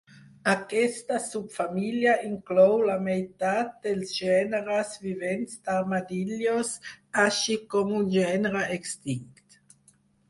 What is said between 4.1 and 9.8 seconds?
gèneres vivents d'armadillos, així com un gènere extint.